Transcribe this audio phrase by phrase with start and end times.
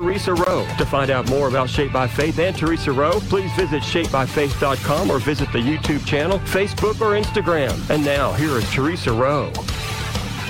[0.00, 0.64] Teresa Rowe.
[0.78, 5.18] To find out more about Shaped by Faith and Teresa Rowe, please visit shapedbyfaith.com or
[5.18, 7.90] visit the YouTube channel, Facebook, or Instagram.
[7.90, 9.52] And now, here is Teresa Rowe.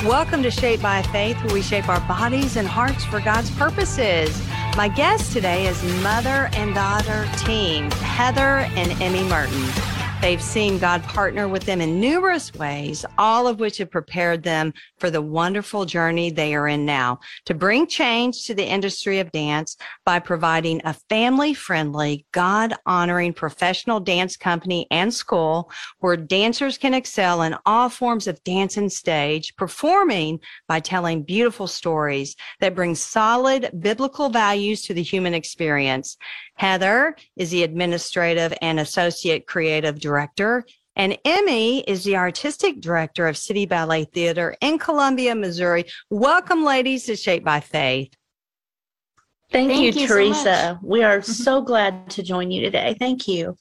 [0.05, 4.39] Welcome to Shaped by Faith, where we shape our bodies and hearts for God's purposes.
[4.77, 9.98] My guest today is mother and daughter team, Heather and Emmy Merton.
[10.21, 14.75] They've seen God partner with them in numerous ways, all of which have prepared them
[14.99, 19.31] for the wonderful journey they are in now to bring change to the industry of
[19.31, 25.71] dance by providing a family friendly, God honoring professional dance company and school
[26.01, 31.69] where dancers can excel in all forms of dance and stage, performing by telling beautiful
[31.69, 36.17] stories that bring solid biblical values to the human experience.
[36.59, 40.65] Heather is the administrative and associate creative director.
[40.97, 45.85] And Emmy is the artistic director of City Ballet Theater in Columbia, Missouri.
[46.11, 48.13] Welcome, ladies, to Shaped by Faith.
[49.53, 50.79] Thank, Thank you, you, Teresa.
[50.83, 52.97] So we are so glad to join you today.
[52.99, 53.57] Thank you.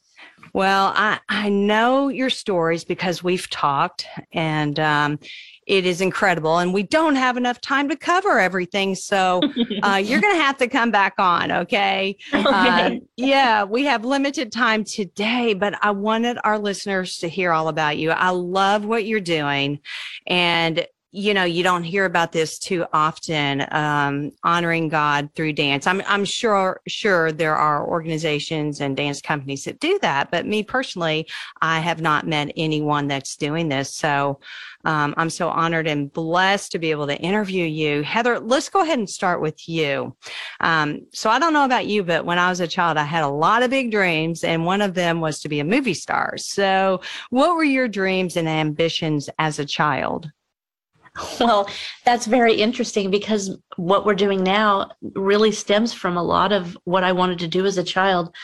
[0.54, 5.20] Well, I, I know your stories because we've talked, and um,
[5.68, 6.58] it is incredible.
[6.60, 8.96] And we don't have enough time to cover everything.
[8.96, 9.42] So
[9.84, 11.52] uh, you're going to have to come back on.
[11.52, 12.18] Okay.
[12.34, 12.48] okay.
[12.48, 13.66] Uh, yeah.
[13.66, 18.12] We have limited time today, but I wanted our listeners to hear all about you.
[18.12, 19.80] I love what you're doing.
[20.26, 25.88] And you know you don't hear about this too often um, honoring god through dance.
[25.88, 30.62] I'm i'm sure sure there are organizations and dance companies that do that but me
[30.62, 31.28] personally
[31.62, 33.94] i have not met anyone that's doing this.
[33.96, 34.40] So
[34.86, 38.04] um, i'm so honored and blessed to be able to interview you.
[38.04, 40.16] Heather let's go ahead and start with you.
[40.60, 43.24] Um, so i don't know about you but when i was a child i had
[43.24, 46.38] a lot of big dreams and one of them was to be a movie star.
[46.38, 47.02] So
[47.32, 50.32] what were your dreams and ambitions as a child
[51.40, 51.70] Well,
[52.06, 57.04] that's very interesting because what we're doing now really stems from a lot of what
[57.04, 58.36] I wanted to do as a child.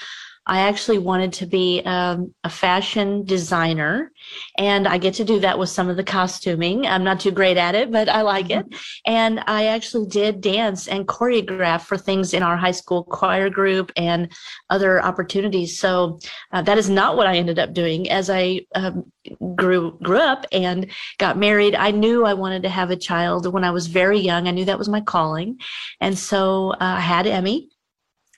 [0.45, 4.11] I actually wanted to be um, a fashion designer,
[4.57, 6.85] and I get to do that with some of the costuming.
[6.85, 8.69] I'm not too great at it, but I like it.
[8.69, 8.77] Mm-hmm.
[9.05, 13.91] And I actually did dance and choreograph for things in our high school choir group
[13.95, 14.33] and
[14.69, 15.79] other opportunities.
[15.79, 16.19] So
[16.51, 19.11] uh, that is not what I ended up doing as I um,
[19.55, 21.75] grew grew up and got married.
[21.75, 24.47] I knew I wanted to have a child when I was very young.
[24.47, 25.59] I knew that was my calling,
[26.01, 27.69] and so uh, I had Emmy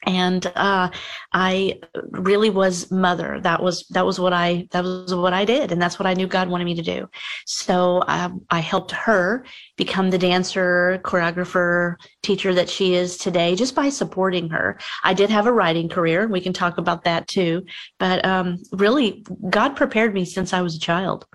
[0.05, 0.89] and uh,
[1.33, 1.79] I
[2.11, 3.39] really was mother.
[3.41, 6.13] That was that was what I that was what I did, and that's what I
[6.13, 7.07] knew God wanted me to do.
[7.45, 9.45] So I, I helped her
[9.77, 14.79] become the dancer, choreographer, teacher that she is today, just by supporting her.
[15.03, 16.27] I did have a writing career.
[16.27, 17.65] We can talk about that too,
[17.99, 21.25] but um, really, God prepared me since I was a child.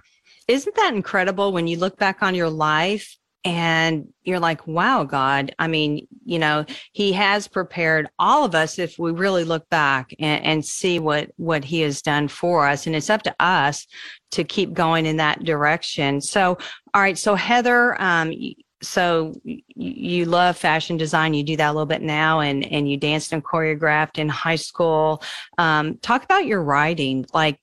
[0.48, 5.54] Isn't that incredible when you look back on your life and you're like, wow, God.
[5.58, 10.12] I mean, you know, he has prepared all of us if we really look back
[10.18, 12.86] and, and, see what, what he has done for us.
[12.86, 13.86] And it's up to us
[14.32, 16.20] to keep going in that direction.
[16.20, 16.58] So,
[16.92, 17.16] all right.
[17.16, 18.34] So Heather, um,
[18.82, 21.34] so you love fashion design.
[21.34, 24.56] You do that a little bit now and, and you danced and choreographed in high
[24.56, 25.22] school.
[25.56, 27.26] Um, talk about your writing.
[27.32, 27.58] Like,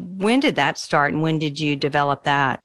[0.00, 2.62] when did that start and when did you develop that?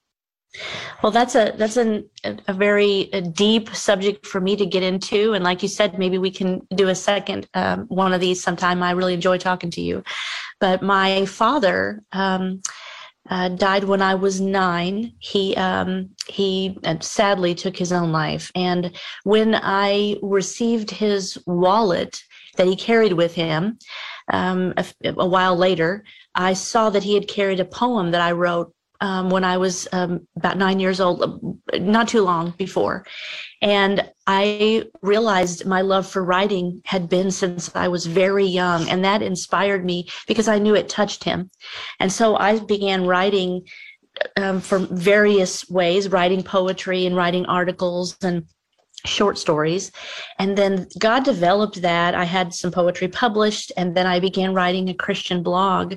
[1.04, 5.34] Well, that's a that's an, a very a deep subject for me to get into,
[5.34, 8.82] and like you said, maybe we can do a second um, one of these sometime.
[8.82, 10.04] I really enjoy talking to you,
[10.60, 12.62] but my father um,
[13.30, 15.14] uh, died when I was nine.
[15.20, 18.92] He um, he uh, sadly took his own life, and
[19.24, 22.22] when I received his wallet
[22.58, 23.78] that he carried with him
[24.32, 26.03] um, a, a while later,
[26.34, 29.88] I saw that he had carried a poem that I wrote um, when I was
[29.92, 33.06] um, about nine years old, not too long before.
[33.62, 38.88] And I realized my love for writing had been since I was very young.
[38.90, 41.50] And that inspired me because I knew it touched him.
[42.00, 43.66] And so I began writing
[44.38, 48.46] um, various ways, writing poetry and writing articles and
[49.06, 49.91] short stories.
[50.40, 52.16] And then God developed that.
[52.16, 55.96] I had some poetry published, and then I began writing a Christian blog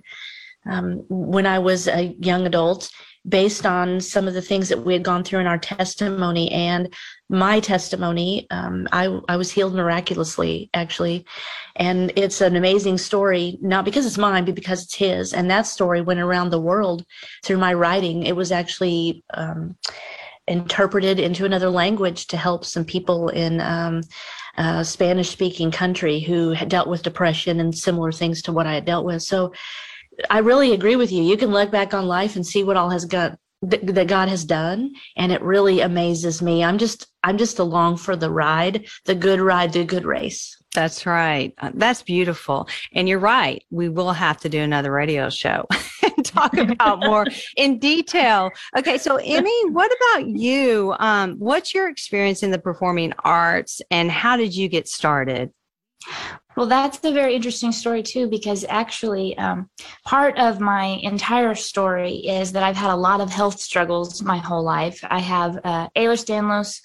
[0.69, 2.91] um, when I was a young adult
[3.29, 6.51] based on some of the things that we had gone through in our testimony.
[6.51, 6.95] And
[7.29, 8.47] my testimony.
[8.51, 11.27] Um, I, I was healed miraculously, actually.
[11.77, 15.35] And it's an amazing story, not because it's mine, but because it's his.
[15.35, 17.05] And that story went around the world
[17.45, 18.25] through my writing.
[18.25, 19.77] It was actually um,
[20.47, 24.03] interpreted into another language to help some people in um,
[24.83, 28.87] Spanish speaking country who had dealt with depression and similar things to what I had
[28.87, 29.23] dealt with.
[29.23, 29.53] So
[30.31, 31.23] I really agree with you.
[31.23, 34.45] You can look back on life and see what all has got that God has
[34.45, 36.63] done, and it really amazes me.
[36.63, 40.57] I'm just I'm just along for the ride, the good ride, the good race.
[40.75, 41.55] That's right.
[41.59, 42.69] Uh, that's beautiful.
[42.93, 43.65] And you're right.
[43.71, 45.67] We will have to do another radio show
[46.03, 47.27] and talk about more
[47.57, 48.51] in detail.
[48.77, 48.99] Okay.
[48.99, 50.95] So, Emmy, what about you?
[50.99, 55.51] Um, what's your experience in the performing arts and how did you get started?
[56.57, 59.71] Well, that's a very interesting story too, because actually, um,
[60.05, 64.39] part of my entire story is that I've had a lot of health struggles my
[64.39, 64.99] whole life.
[65.09, 66.81] I have uh, Ehlers-Danlos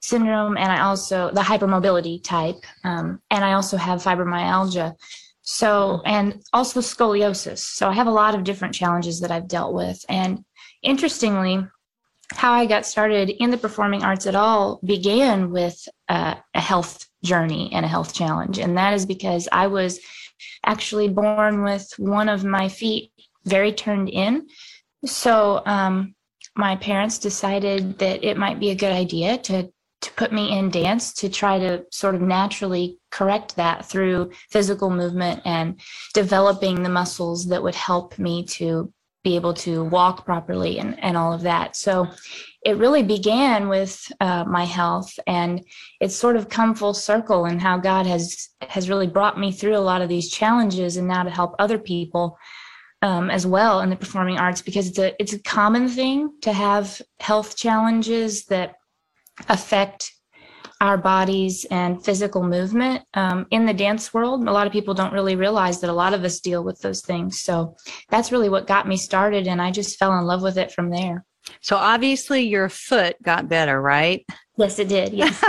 [0.00, 4.94] syndrome, and I also the hypermobility type, um, and I also have fibromyalgia.
[5.42, 7.58] So, and also scoliosis.
[7.58, 10.02] So, I have a lot of different challenges that I've dealt with.
[10.08, 10.44] And
[10.82, 11.66] interestingly,
[12.32, 15.76] how I got started in the performing arts at all began with
[16.08, 18.58] uh, a health journey and a health challenge.
[18.58, 20.00] And that is because I was
[20.64, 23.12] actually born with one of my feet
[23.44, 24.48] very turned in.
[25.04, 26.14] So um,
[26.56, 29.70] my parents decided that it might be a good idea to
[30.00, 34.88] to put me in dance to try to sort of naturally correct that through physical
[34.88, 35.78] movement and
[36.14, 38.90] developing the muscles that would help me to
[39.22, 41.76] be able to walk properly and, and all of that.
[41.76, 42.08] So
[42.62, 45.64] it really began with uh, my health and
[46.00, 49.76] it's sort of come full circle and how God has has really brought me through
[49.76, 52.36] a lot of these challenges and now to help other people
[53.02, 56.52] um, as well in the performing arts because it's a it's a common thing to
[56.52, 58.74] have health challenges that
[59.48, 60.12] affect
[60.82, 64.46] our bodies and physical movement um, in the dance world.
[64.46, 67.02] A lot of people don't really realize that a lot of us deal with those
[67.02, 67.42] things.
[67.42, 67.76] So
[68.08, 70.90] that's really what got me started, and I just fell in love with it from
[70.90, 71.24] there.
[71.60, 74.24] So obviously, your foot got better, right?
[74.56, 75.12] Yes, it did.
[75.14, 75.42] Yes.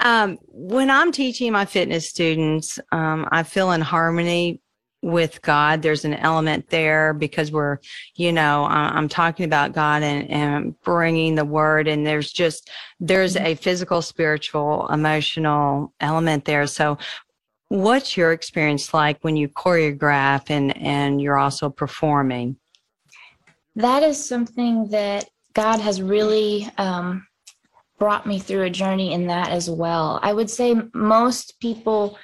[0.04, 4.60] um, when I'm teaching my fitness students, um, I feel in harmony
[5.02, 5.82] with God.
[5.82, 7.78] There's an element there because we're,
[8.14, 13.36] you know, I'm talking about God and, and bringing the word and there's just, there's
[13.36, 16.66] a physical, spiritual, emotional element there.
[16.66, 16.98] So
[17.68, 22.56] what's your experience like when you choreograph and, and you're also performing?
[23.78, 27.26] That is something that God has really, um,
[27.98, 30.20] brought me through a journey in that as well.
[30.22, 32.18] I would say most people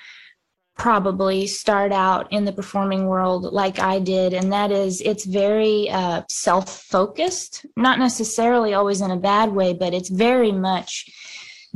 [0.76, 5.88] probably start out in the performing world like I did, and that is it's very
[5.90, 11.08] uh, self focused, not necessarily always in a bad way, but it's very much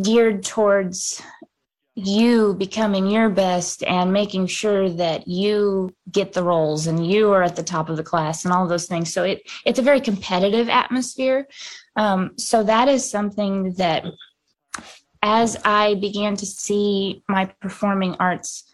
[0.03, 1.23] geared towards
[2.07, 7.43] you becoming your best and making sure that you get the roles and you are
[7.43, 10.01] at the top of the class and all those things so it it's a very
[10.01, 11.49] competitive atmosphere
[11.97, 14.05] um, so that is something that
[15.23, 18.65] as i began to see my performing arts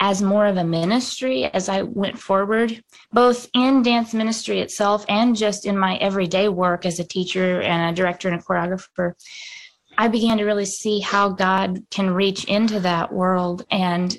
[0.00, 2.82] as more of a ministry as I went forward,
[3.12, 7.92] both in dance ministry itself and just in my everyday work as a teacher and
[7.92, 9.12] a director and a choreographer.
[9.98, 14.16] I began to really see how God can reach into that world and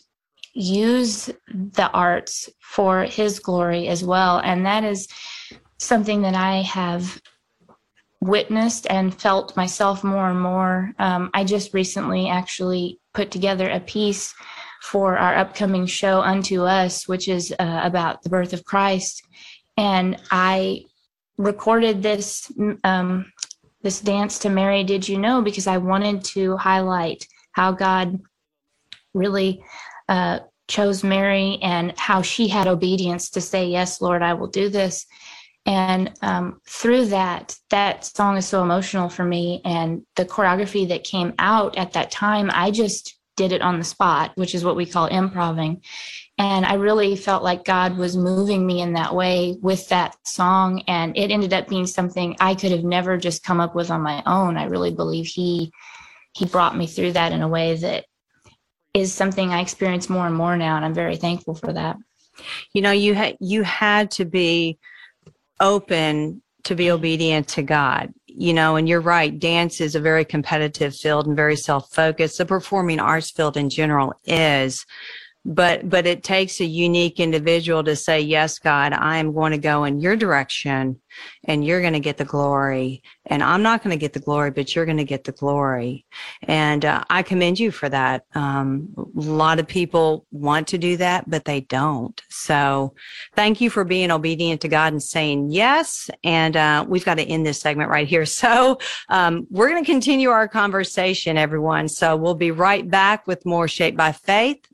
[0.54, 4.40] use the arts for his glory as well.
[4.40, 5.08] And that is
[5.78, 7.22] something that I have
[8.20, 10.94] witnessed and felt myself more and more.
[11.00, 14.34] Um, I just recently actually put together a piece
[14.84, 19.24] for our upcoming show Unto Us, which is uh, about the birth of Christ.
[19.78, 20.86] And I
[21.38, 22.52] recorded this
[22.84, 23.32] um,
[23.84, 24.84] this dance to Mary.
[24.84, 25.42] Did you know?
[25.42, 28.20] Because I wanted to highlight how God
[29.14, 29.64] really
[30.08, 34.70] uh, chose Mary and how she had obedience to say, "Yes, Lord, I will do
[34.70, 35.06] this."
[35.66, 39.62] And um, through that, that song is so emotional for me.
[39.64, 43.84] And the choreography that came out at that time, I just did it on the
[43.84, 45.82] spot, which is what we call improving.
[46.38, 50.84] And I really felt like God was moving me in that way with that song.
[50.88, 54.02] And it ended up being something I could have never just come up with on
[54.02, 54.58] my own.
[54.58, 55.72] I really believe He
[56.34, 58.06] He brought me through that in a way that
[58.94, 60.76] is something I experience more and more now.
[60.76, 61.98] And I'm very thankful for that.
[62.74, 64.78] You know, you had you had to be
[65.60, 69.38] open to be obedient to God you know, and you're right.
[69.38, 72.38] Dance is a very competitive field and very self-focused.
[72.38, 74.86] The performing arts field in general is,
[75.44, 79.58] but, but it takes a unique individual to say, yes, God, I am going to
[79.58, 81.00] go in your direction
[81.46, 83.02] and you're going to get the glory.
[83.26, 86.06] And I'm not going to get the glory, but you're going to get the glory.
[86.44, 88.26] And uh, I commend you for that.
[88.36, 92.22] Um, a lot of people want to do that, but they don't.
[92.30, 92.94] So
[93.36, 96.10] thank you for being obedient to God and saying yes.
[96.24, 98.26] And uh, we've got to end this segment right here.
[98.42, 98.80] So
[99.10, 101.88] um, we're going to continue our conversation, everyone.
[101.88, 104.71] So we'll be right back with more Shaped by Faith.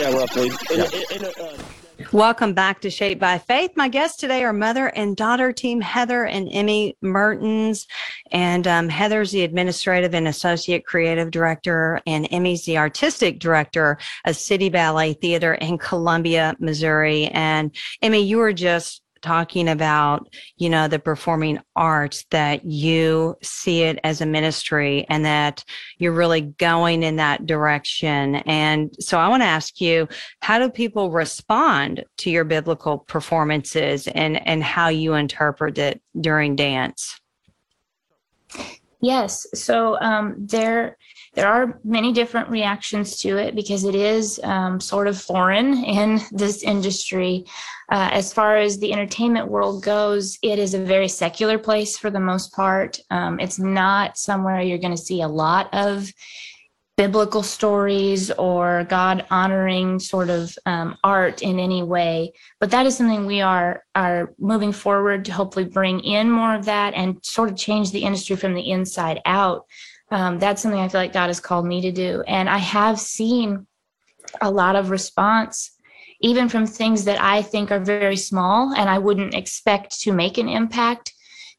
[0.00, 0.50] Yeah, roughly.
[0.70, 0.86] Yeah.
[0.94, 1.58] In, in, in, uh,
[2.10, 3.72] Welcome back to Shaped by Faith.
[3.76, 7.86] My guests today are mother and daughter team Heather and Emmy Mertens.
[8.32, 14.36] And um, Heather's the administrative and associate creative director, and Emmy's the artistic director of
[14.36, 17.26] City Ballet Theater in Columbia, Missouri.
[17.26, 23.82] And Emmy, you were just talking about, you know, the performing arts that you see
[23.82, 25.64] it as a ministry and that
[25.98, 28.36] you're really going in that direction.
[28.36, 30.08] And so I want to ask you,
[30.42, 36.56] how do people respond to your biblical performances and, and how you interpret it during
[36.56, 37.20] dance?
[39.00, 39.46] Yes.
[39.54, 40.96] So um, there
[41.34, 46.20] there are many different reactions to it because it is um, sort of foreign in
[46.32, 47.44] this industry.
[47.90, 52.10] Uh, as far as the entertainment world goes, it is a very secular place for
[52.10, 52.98] the most part.
[53.10, 56.12] Um, it's not somewhere you're going to see a lot of
[57.00, 62.30] biblical stories or God honoring sort of um, art in any way.
[62.58, 66.66] But that is something we are are moving forward to hopefully bring in more of
[66.66, 69.64] that and sort of change the industry from the inside out
[70.10, 72.22] um, that's something I feel like God has called me to do.
[72.26, 73.66] And I have seen
[74.40, 75.70] a lot of response,
[76.20, 80.38] even from things that I think are very small and I wouldn't expect to make
[80.38, 81.12] an impact.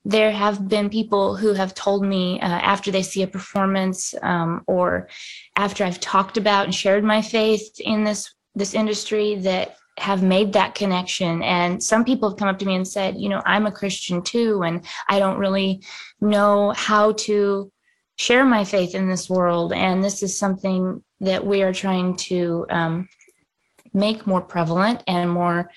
[0.04, 4.64] There have been people who have told me uh, after they see a performance um,
[4.68, 5.08] or
[5.56, 10.52] after I've talked about and shared my faith in this this industry that have made
[10.54, 11.42] that connection.
[11.44, 14.22] And some people have come up to me and said, you know, I'm a Christian
[14.22, 15.84] too, and I don't really
[16.20, 17.72] know how to
[18.22, 19.74] share my faith in this world.
[19.74, 23.10] And this is something that we are trying to um,
[23.94, 25.72] make more prevalent and more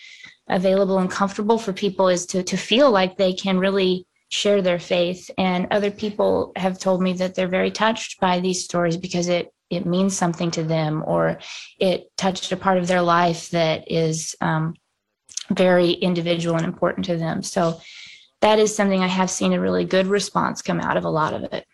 [0.48, 4.78] available and comfortable for people is to, to feel like they can really share their
[4.78, 5.30] faith.
[5.38, 9.50] And other people have told me that they're very touched by these stories because it
[9.70, 11.38] it means something to them or
[11.80, 14.74] it touched a part of their life that is um,
[15.50, 17.42] very individual and important to them.
[17.42, 17.80] So
[18.42, 21.32] that is something I have seen a really good response come out of a lot
[21.32, 21.64] of it.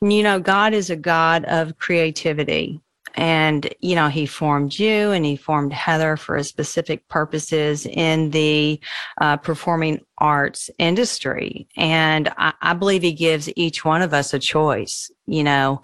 [0.00, 2.80] You know, God is a God of creativity.
[3.14, 8.78] And, you know, he formed you and he formed Heather for specific purposes in the
[9.20, 11.66] uh, performing arts industry.
[11.76, 15.10] And I, I, believe he gives each one of us a choice.
[15.26, 15.82] You know,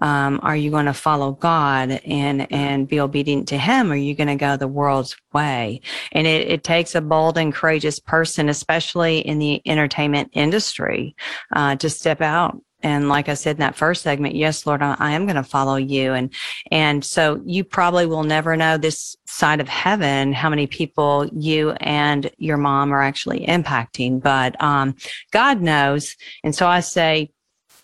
[0.00, 3.90] um, are you going to follow God and, and be obedient to him?
[3.90, 5.80] Or are you going to go the world's way?
[6.12, 11.16] And it, it takes a bold and courageous person, especially in the entertainment industry,
[11.54, 15.12] uh, to step out and like I said in that first segment, yes, Lord, I,
[15.12, 16.12] am going to follow you.
[16.12, 16.32] And,
[16.70, 21.70] and so you probably will never know this side of heaven, how many people you
[21.80, 24.94] and your mom are actually impacting, but, um,
[25.32, 26.16] God knows.
[26.44, 27.30] And so I say,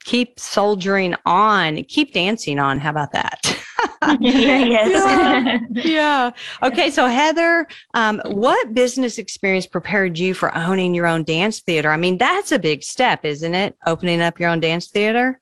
[0.05, 2.79] keep soldiering on, keep dancing on.
[2.79, 3.59] How about that?
[4.21, 4.91] yes.
[4.91, 5.59] yeah.
[5.85, 6.31] yeah.
[6.63, 6.91] Okay.
[6.91, 11.91] So Heather, um, what business experience prepared you for owning your own dance theater?
[11.91, 13.77] I mean, that's a big step, isn't it?
[13.87, 15.41] Opening up your own dance theater.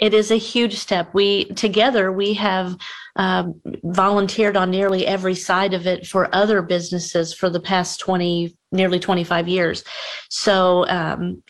[0.00, 1.12] It is a huge step.
[1.12, 2.76] We together we have
[3.16, 8.56] um, volunteered on nearly every side of it for other businesses for the past twenty,
[8.72, 9.84] nearly twenty five years.
[10.30, 11.42] So um,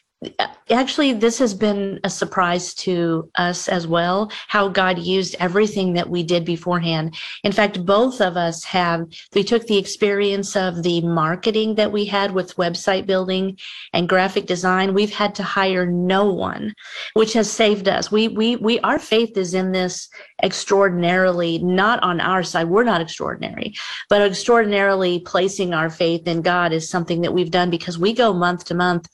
[0.69, 6.11] actually this has been a surprise to us as well how god used everything that
[6.11, 7.17] we did beforehand.
[7.43, 12.05] In fact both of us have we took the experience of the marketing that we
[12.05, 13.57] had with website building
[13.95, 14.93] and graphic design.
[14.93, 16.75] We've had to hire no one
[17.15, 18.13] which has saved us.
[18.13, 20.09] We we we our faith is in this
[20.43, 23.75] extraordinarily not on our side we're not extraordinary
[24.09, 28.33] but extraordinarily placing our faith in god is something that we've done because we go
[28.33, 29.09] month to month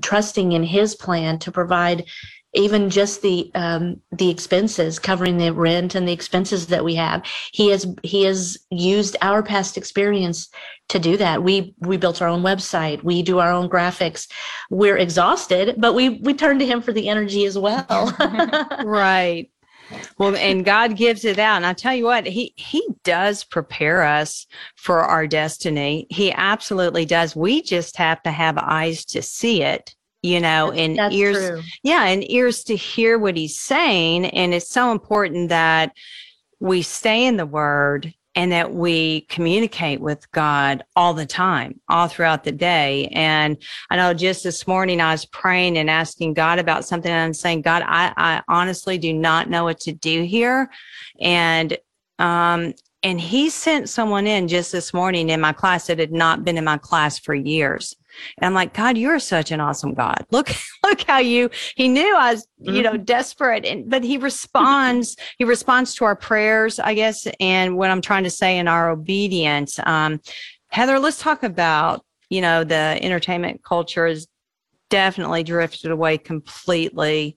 [0.00, 2.04] trusting in his plan to provide
[2.54, 7.22] even just the um, the expenses covering the rent and the expenses that we have.
[7.52, 10.48] He has he has used our past experience
[10.88, 11.42] to do that.
[11.42, 13.02] We we built our own website.
[13.02, 14.28] We do our own graphics.
[14.70, 18.14] We're exhausted but we we turn to him for the energy as well.
[18.84, 19.50] Right
[20.18, 24.02] well and god gives it out and i tell you what he he does prepare
[24.02, 29.62] us for our destiny he absolutely does we just have to have eyes to see
[29.62, 31.62] it you know, and That's ears, true.
[31.84, 34.26] yeah, and ears to hear what he's saying.
[34.26, 35.92] And it's so important that
[36.60, 42.06] we stay in the word and that we communicate with God all the time, all
[42.06, 43.08] throughout the day.
[43.10, 47.20] And I know just this morning I was praying and asking God about something and
[47.20, 50.70] I'm saying, God, I, I honestly do not know what to do here.
[51.20, 51.76] And,
[52.20, 56.44] um, and he sent someone in just this morning in my class that had not
[56.44, 57.94] been in my class for years.
[58.36, 60.26] And I'm like, God, you're such an awesome God.
[60.32, 60.50] Look,
[60.82, 65.44] look how you, he knew I was, you know, desperate and, but he responds, he
[65.44, 67.28] responds to our prayers, I guess.
[67.38, 69.78] And what I'm trying to say in our obedience.
[69.84, 70.20] Um,
[70.68, 74.26] Heather, let's talk about, you know, the entertainment culture has
[74.90, 77.36] definitely drifted away completely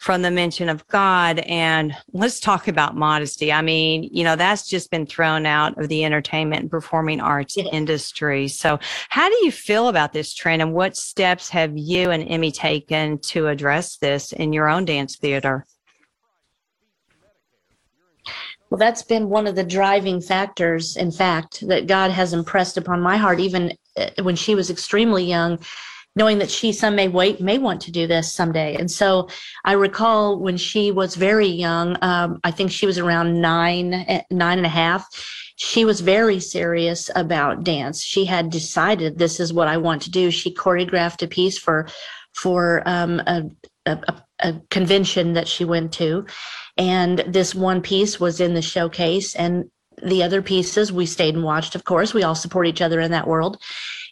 [0.00, 1.40] from the mention of God.
[1.40, 3.52] And let's talk about modesty.
[3.52, 7.56] I mean, you know, that's just been thrown out of the entertainment and performing arts
[7.56, 7.68] Yes.
[7.70, 8.48] industry.
[8.48, 8.78] So,
[9.10, 13.18] how do you feel about this trend and what steps have you and Emmy taken
[13.18, 15.66] to address this in your own dance theater?
[18.70, 23.02] Well, that's been one of the driving factors, in fact, that God has impressed upon
[23.02, 25.58] my heart, even uh, when she was extremely young,
[26.16, 28.74] knowing that she some may wait may want to do this someday.
[28.76, 29.28] And so
[29.64, 34.22] I recall when she was very young, um, I think she was around nine, eh,
[34.30, 35.06] nine and a half.
[35.56, 38.02] She was very serious about dance.
[38.02, 40.30] She had decided this is what I want to do.
[40.30, 41.86] She choreographed a piece for
[42.34, 43.44] for um, a,
[43.86, 46.24] a, a- a convention that she went to,
[46.78, 49.70] and this one piece was in the showcase and
[50.02, 52.14] the other pieces we stayed and watched of course.
[52.14, 53.60] We all support each other in that world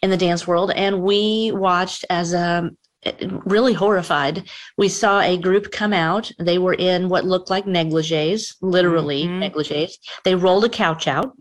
[0.01, 0.71] in the dance world.
[0.71, 2.69] And we watched as a
[3.45, 4.49] really horrified.
[4.77, 6.31] We saw a group come out.
[6.37, 9.39] They were in what looked like negligees literally Mhm.
[9.39, 9.93] negligees.
[10.25, 11.31] They rolled a couch out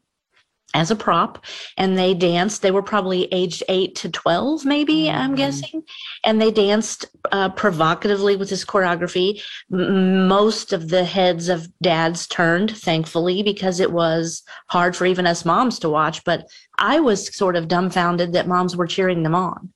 [0.74, 1.44] as a prop
[1.78, 5.36] and they danced they were probably aged 8 to 12 maybe i'm Mhm.
[5.36, 5.82] guessing
[6.24, 9.40] and they danced uh, provocatively with this choreography
[9.72, 15.26] M- most of the heads of dads turned thankfully because it was hard for even
[15.26, 16.46] us moms to watch but
[16.78, 19.70] i was sort of dumbfounded that moms were cheering them on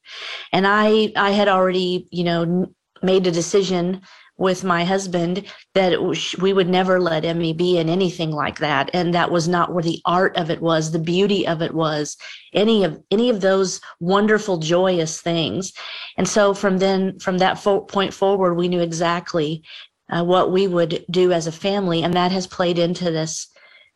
[0.52, 2.66] and i i had already you know
[3.02, 4.00] made a decision
[4.37, 6.01] with my husband that
[6.40, 8.90] we would never let Emmy be in anything like that.
[8.92, 12.16] And that was not where the art of it was the beauty of it was
[12.53, 15.73] any of any of those wonderful joyous things.
[16.16, 19.62] And so from then from that fo- point forward we knew exactly
[20.11, 22.03] uh, what we would do as a family.
[22.03, 23.49] And that has played into this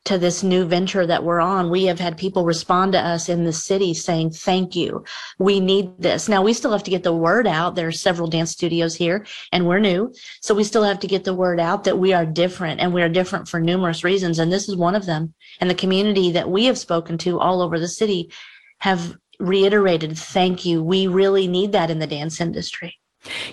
[0.06, 3.44] to this new venture that we're on we have had people respond to us in
[3.44, 5.04] the city saying thank you.
[5.38, 6.28] We need this.
[6.28, 7.74] Now we still have to get the word out.
[7.74, 10.12] There are several dance studios here and we're new.
[10.40, 13.02] So we still have to get the word out that we are different and we
[13.02, 14.38] are different for numerous reasons.
[14.38, 15.34] And this is one of them.
[15.60, 18.30] And the community that we have spoken to all over the city
[18.78, 20.82] have reiterated thank you.
[20.82, 22.96] We really need that in the dance industry.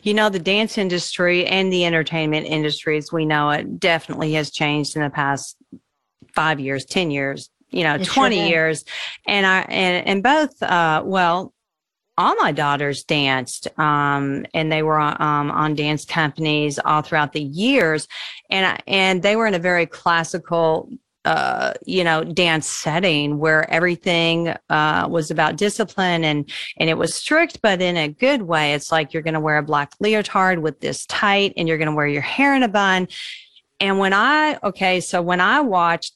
[0.04, 4.52] You know, the dance industry and the entertainment industry, as we know it, definitely has
[4.52, 5.58] changed in the past
[6.34, 8.50] five years, 10 years, you know, It 20 has.
[8.50, 8.86] years.
[9.28, 11.54] And I, and, and both, uh, well,
[12.18, 17.42] all my daughters danced, um, and they were um, on dance companies all throughout the
[17.42, 18.08] years,
[18.50, 20.90] and I, and they were in a very classical,
[21.26, 27.16] uh, you know, dance setting where everything uh, was about discipline and and it was
[27.16, 28.74] strict, but in a good way.
[28.74, 31.90] It's like you're going to wear a black leotard with this tight, and you're going
[31.90, 33.08] to wear your hair in a bun.
[33.80, 36.14] And when I okay, so when I watched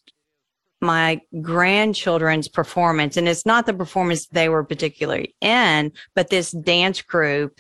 [0.82, 7.02] my grandchildren's performance, and it's not the performance they were particularly in, but this dance
[7.02, 7.60] group,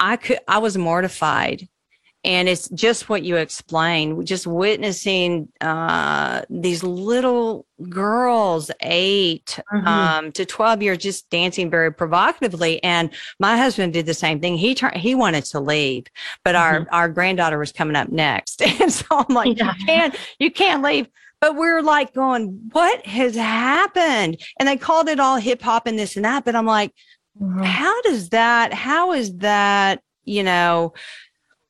[0.00, 1.68] I could I was mortified.
[2.24, 9.86] And it's just what you explained, just witnessing uh, these little girls, 8 Mhm.
[9.86, 12.82] um, to 12 years, just dancing very provocatively.
[12.82, 14.56] And my husband did the same thing.
[14.56, 16.06] He turned, he wanted to leave,
[16.44, 18.60] but our, our granddaughter was coming up next.
[18.80, 19.72] And so I'm like, Yeah.
[19.78, 21.06] you can't, you can't leave.
[21.40, 24.40] But we're like going, what has happened?
[24.58, 26.44] And they called it all hip hop and this and that.
[26.44, 26.92] But I'm like,
[27.62, 30.94] how does that, how is that, you know,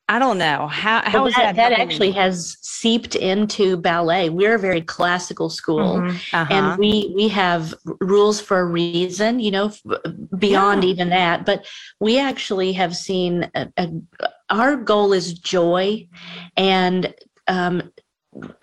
[0.08, 0.68] I don't know.
[0.68, 1.70] How, how Well, is that, that?
[1.70, 2.12] that actually you?
[2.12, 6.10] has seeped into ballet we're a very classical school Mhm.
[6.32, 6.46] Uh-huh.
[6.54, 9.72] and we we have rules for a reason you know
[10.38, 10.90] beyond Yeah.
[10.90, 11.66] even that but
[11.98, 13.88] we actually have seen a, a,
[14.50, 16.06] our goal is joy
[16.56, 17.12] and
[17.48, 17.90] um,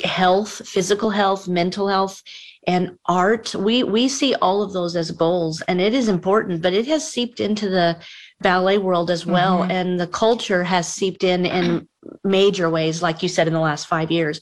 [0.04, 2.22] health, physical health, mental health,
[2.68, 3.54] and art.
[3.56, 6.62] We we see all of those as goals, and it is important.
[6.62, 7.98] But it has seeped into the
[8.42, 9.72] ballet world as well, mm-hmm.
[9.72, 11.88] and the culture has seeped in in
[12.24, 14.42] major ways, like you said, in the last five years.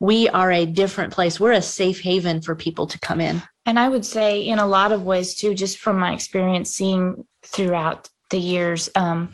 [0.00, 1.40] We are a different place.
[1.40, 3.42] We're a safe haven for people to come in.
[3.66, 7.26] And I would say, in a lot of ways, too, just from my experience seeing
[7.42, 9.32] throughout the years, um,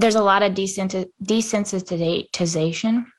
[0.00, 1.06] there's a lot of desensitization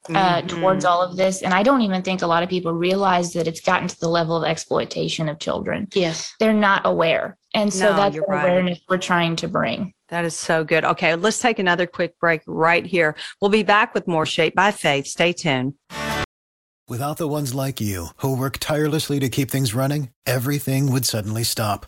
[0.09, 0.47] uh, mm-hmm.
[0.47, 1.43] towards all of this.
[1.43, 4.09] And I don't even think a lot of people realize that it's gotten to the
[4.09, 5.87] level of exploitation of children.
[5.93, 6.33] Yes.
[6.39, 7.37] They're not aware.
[7.53, 8.43] And so no, that's the right.
[8.43, 9.93] awareness we're trying to bring.
[10.09, 10.83] That is so good.
[10.83, 13.15] Okay, let's take another quick break right here.
[13.41, 15.05] We'll be back with more Shape by Faith.
[15.07, 15.75] Stay tuned.
[16.87, 21.43] Without the ones like you who work tirelessly to keep things running, everything would suddenly
[21.43, 21.85] stop.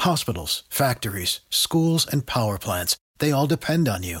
[0.00, 4.20] Hospitals, factories, schools, and power plants, they all depend on you.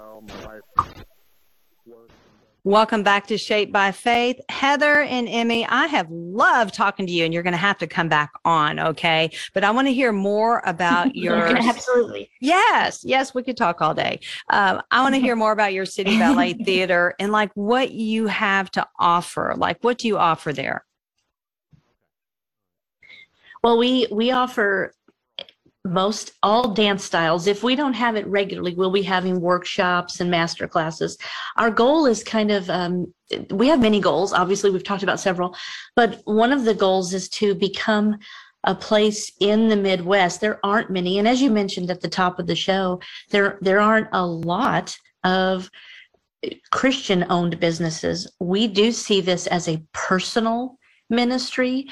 [2.63, 4.39] Welcome back to Shape by Faith.
[4.47, 7.87] Heather and Emmy, I have loved talking to you, and you're going to have to
[7.87, 9.31] come back on, okay?
[9.55, 11.57] But I want to hear more about your.
[11.57, 12.29] Absolutely.
[12.39, 14.19] Yes, yes, we could talk all day.
[14.51, 18.27] Um, I want to hear more about your City Ballet Theater and like what you
[18.27, 19.55] have to offer.
[19.57, 20.85] Like, what do you offer there?
[23.63, 24.93] Well, we we offer
[25.83, 27.47] most all dance styles.
[27.47, 31.17] If we don't have it regularly, we'll be having workshops and master classes.
[31.57, 33.13] Our goal is kind of, um,
[33.49, 34.33] we have many goals.
[34.33, 35.55] Obviously, we've talked about several,
[35.95, 38.17] but one of the goals is to become
[38.65, 40.39] a place in the Midwest.
[40.39, 41.17] There aren't many.
[41.17, 42.99] And as you mentioned at the top of the show,
[43.31, 45.69] there, there aren't a lot of
[46.71, 48.31] Christian owned businesses.
[48.39, 50.77] We do see this as a personal
[51.09, 51.89] ministry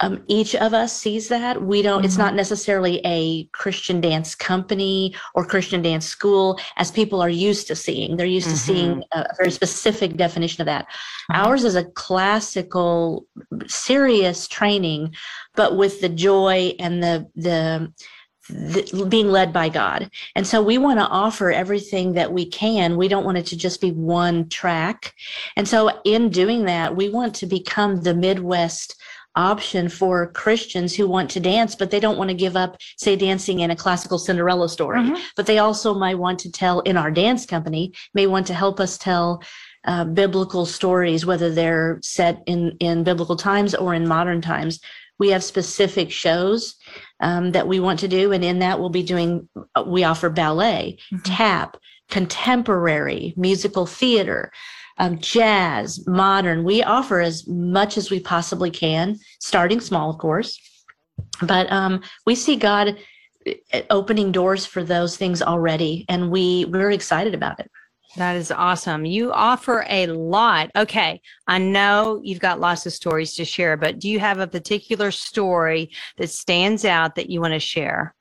[0.00, 1.62] um, each of us sees that.
[1.62, 2.06] We don't, mm-hmm.
[2.06, 7.66] it's not necessarily a Christian dance company or Christian dance school as people are used
[7.68, 8.16] to seeing.
[8.16, 8.56] They're used mm-hmm.
[8.56, 10.86] to seeing a, very specific definition of that.
[11.30, 11.46] Mm-hmm.
[11.46, 13.26] Ours is a classical,
[13.66, 15.14] serious training,
[15.54, 17.92] but with the joy and the, the,
[18.48, 20.10] the, being led by God.
[20.34, 22.96] And so we want to offer everything that we can.
[22.96, 25.14] We don't want it to just be one track.
[25.56, 28.96] And so in doing that, we want to become the Midwest
[29.34, 33.16] option for Christians who want to dance, but they don't want to give up, say,
[33.16, 35.00] dancing in a classical Cinderella story.
[35.00, 35.22] Mm-hmm.
[35.36, 38.80] But they also might want to tell in our dance company, may want to help
[38.80, 39.42] us tell
[39.84, 44.80] uh, biblical stories, whether they're set in, in biblical times or in modern times.
[45.18, 46.76] We have specific shows
[47.20, 48.32] um, that we want to do.
[48.32, 49.48] And in that, we'll be doing,
[49.86, 51.22] we offer ballet, mm-hmm.
[51.22, 51.76] tap,
[52.10, 54.52] contemporary, musical theater,
[55.02, 56.62] um, jazz, modern.
[56.62, 60.60] We offer as much as we possibly can, starting small, of course.
[61.42, 62.96] But um, we see God
[63.44, 67.68] eh, opening doors for those things already, and we we're excited about it.
[68.16, 69.04] That is awesome.
[69.04, 70.70] You offer a lot.
[70.76, 71.20] Okay.
[71.48, 75.10] I know you've got lots of stories to share, but do you have a particular
[75.10, 78.14] story that stands out that you want to share?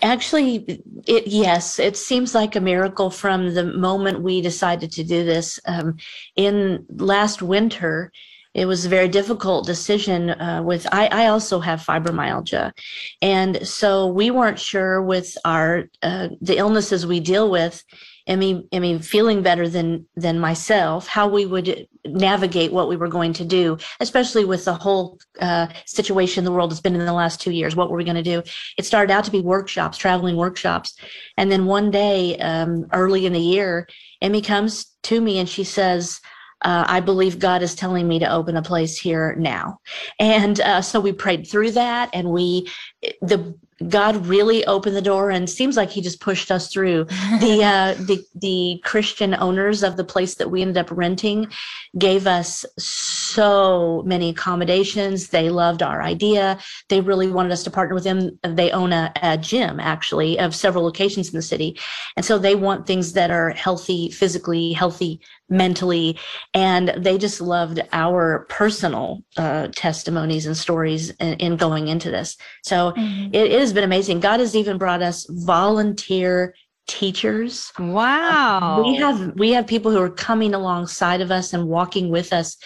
[0.00, 5.24] Actually, it yes, it seems like a miracle from the moment we decided to do
[5.24, 5.60] this.
[5.66, 5.96] Um,
[6.36, 8.10] in last winter,
[8.54, 10.30] it was a very difficult decision.
[10.30, 12.72] Uh, with I, I also have fibromyalgia,
[13.20, 17.84] and so we weren't sure with our uh, the illnesses we deal with
[18.28, 23.32] I mean, feeling better than than myself, how we would navigate what we were going
[23.34, 27.40] to do, especially with the whole uh, situation the world has been in the last
[27.40, 27.74] two years.
[27.74, 28.42] What were we going to do?
[28.76, 30.94] It started out to be workshops, traveling workshops,
[31.38, 33.88] and then one day, um, early in the year,
[34.20, 36.20] Emmy comes to me and she says.
[36.62, 39.78] Uh, I believe God is telling me to open a place here now.
[40.18, 42.68] And uh, so we prayed through that and we,
[43.22, 47.04] the God really opened the door and seems like he just pushed us through.
[47.40, 51.48] the uh, the the Christian owners of the place that we ended up renting
[51.96, 55.28] gave us so many accommodations.
[55.28, 56.58] They loved our idea.
[56.88, 58.38] They really wanted us to partner with them.
[58.42, 61.78] They own a, a gym actually of several locations in the city,
[62.16, 66.18] and so they want things that are healthy, physically healthy, mentally,
[66.54, 72.36] and they just loved our personal uh, testimonies and stories in, in, going into this.
[72.64, 73.34] So mm-hmm.
[73.34, 74.20] it is has been amazing.
[74.20, 76.54] God has even brought us volunteer
[76.86, 77.70] teachers.
[77.78, 78.82] Wow.
[78.82, 82.56] We have we have people who are coming alongside of us and walking with us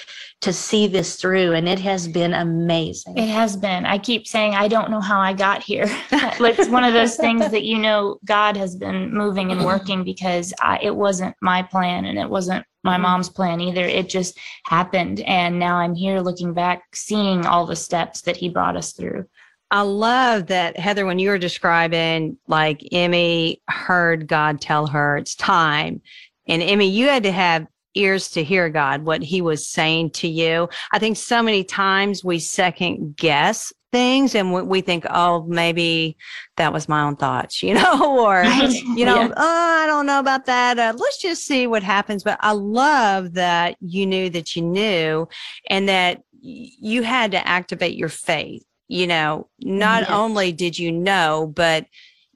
[0.42, 3.18] to see this through and it has been amazing.
[3.18, 3.84] It has been.
[3.84, 5.86] I keep saying I don't know how I got here.
[6.12, 10.54] it's one of those things that you know God has been moving and working because
[10.60, 13.02] I, it wasn't my plan and it wasn't my Mhm.
[13.02, 13.84] mom's plan either.
[13.84, 18.48] It just happened and now I'm here looking back seeing all the steps that he
[18.48, 19.26] brought us through.
[19.72, 25.34] I love that, Heather, when you were describing like Emmy heard God tell her it's
[25.34, 26.02] time.
[26.46, 30.28] And Emmy, you had to have ears to hear God, what he was saying to
[30.28, 30.68] you.
[30.92, 36.16] I think so many times we second guess things and we- think, oh, maybe
[36.58, 39.32] that was my own thoughts, you know, or, you know, Yeah.
[39.36, 40.78] oh, I don't know about that.
[40.78, 42.22] Uh, let's just see what happens.
[42.24, 45.28] But I love that you knew that you knew
[45.70, 48.64] and that you had to activate your faith.
[48.92, 50.10] You know, not Yes.
[50.10, 51.86] only did you know, but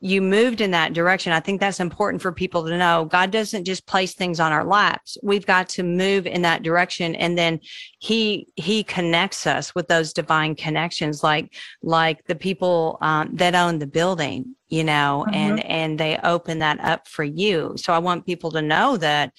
[0.01, 1.33] you moved in that direction.
[1.33, 3.07] I think that's important for people to know.
[3.11, 5.19] God doesn't just place things on our laps.
[5.23, 7.15] We've got to move in that direction.
[7.15, 7.61] And then
[7.99, 13.79] he, he connects us with those divine connections, like, like the people um, that own
[13.79, 17.75] the building, you know, and, and they open that up for you.
[17.77, 19.33] So I want people to know that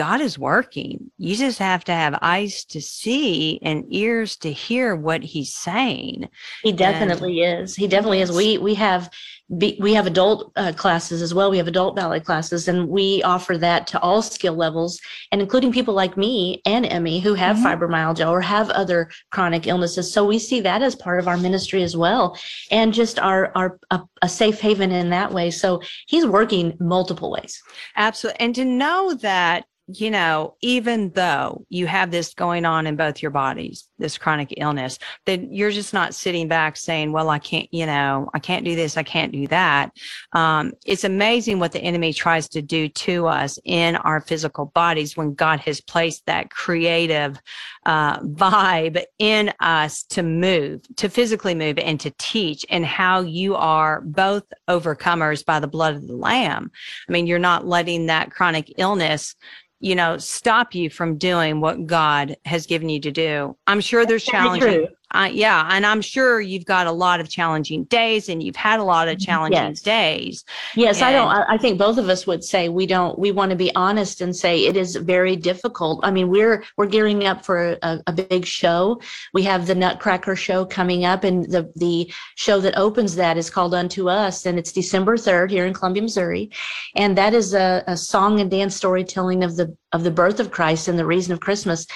[0.00, 1.10] God is working.
[1.18, 6.26] You just have to have eyes to see and ears to hear what he's saying.
[6.62, 7.76] He definitely is.
[7.76, 8.32] He definitely is.
[8.32, 9.10] We we have
[9.50, 11.50] we have adult uh, classes as well.
[11.50, 14.98] We have adult ballet classes, and we offer that to all skill levels,
[15.32, 17.64] and including people like me and Emmy who have Mhm.
[17.64, 20.10] fibromyalgia or have other chronic illnesses.
[20.10, 22.38] So we see that as part of our ministry as well,
[22.70, 25.50] and just our our a, a safe haven in that way.
[25.50, 27.60] So he's working multiple ways.
[27.96, 28.40] Absolutely.
[28.40, 33.22] And to know that, you know, even though you have this going on in both
[33.22, 37.68] your bodies, this chronic illness, that you're just not sitting back saying, well, I can't,
[37.72, 38.96] you know, I can't do this.
[38.96, 39.92] I can't do that.
[40.32, 45.16] Um, it's amazing what the enemy tries to do to us in our physical bodies
[45.16, 47.40] when God has placed that creative
[47.86, 53.56] uh, vibe in us to move, to physically move and to teach and how you
[53.56, 56.70] are both overcomers by the blood of the lamb.
[57.08, 59.34] I mean, you're not letting that chronic illness,
[59.80, 63.56] you know, stop you from doing what God has given you to do.
[63.66, 64.24] I'm sure there's
[64.60, 64.88] true.
[65.12, 65.68] Uh, yeah.
[65.70, 69.08] And I'm sure you've got a lot of challenging days and you've had a lot
[69.08, 69.70] of challenging Mm-hmm.
[69.70, 69.80] Yes.
[69.80, 70.44] days.
[70.76, 71.28] Yes, I don't.
[71.28, 73.18] I I think both of us would say we don't.
[73.18, 76.00] We want to be honest and say it is very difficult.
[76.04, 79.00] I mean, we're we're gearing up for a, a big show.
[79.32, 83.50] We have the Nutcracker show coming up, and the the show that opens that is
[83.50, 86.50] called Unto Us, and it's December third here in Columbia, Missouri,
[86.94, 90.50] and that is a, a song and dance storytelling of the of the birth of
[90.50, 91.86] Christ and the reason of Christmas.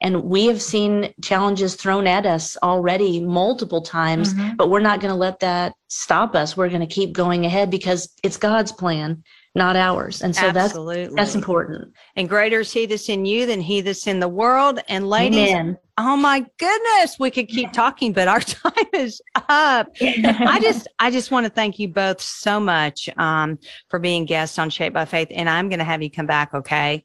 [0.00, 4.56] And we have seen challenges thrown at us already multiple times Mhm.
[4.56, 6.56] but we're not going to let that stop us.
[6.56, 9.22] We're going to keep going ahead because it's God's plan,
[9.54, 10.22] not ours.
[10.22, 11.14] And so that's Absolutely.
[11.16, 11.92] that's important.
[12.16, 14.80] and greater is he that's in you than he that's in the world.
[14.88, 15.78] And ladies, Amen.
[15.98, 19.88] oh my goodness, we could keep talking, but our time is up.
[20.00, 23.58] I just, I just want to thank you both so much um,
[23.88, 26.54] for being guests on Shape by Faith, and I'm going to have you come back,
[26.54, 27.04] okay?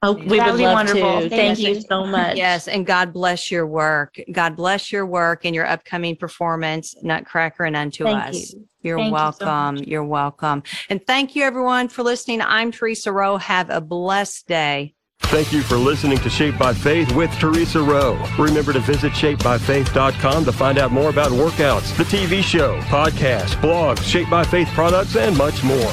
[0.00, 1.00] Oh, we That would would be wonderful.
[1.22, 1.28] to.
[1.28, 1.80] Thank Thank you you.
[1.80, 2.36] so much.
[2.36, 4.16] Yes, and God bless your work.
[4.30, 8.52] God bless your work and your upcoming performance, Nutcracker and Unto Thank Us.
[8.54, 8.64] you.
[8.82, 9.76] You're Thank you so welcome.
[9.78, 10.62] You're welcome.
[10.88, 12.40] And thank you, everyone, for listening.
[12.42, 13.38] I'm Teresa Rowe.
[13.38, 14.94] Have a blessed day.
[15.22, 18.24] Thank you for listening to Shape by Faith with Teresa Rowe.
[18.38, 24.02] Remember to visit shapebyfaith.com to find out more about workouts, the TV show, podcasts, blogs,
[24.04, 25.92] Shape by Faith products, and much more.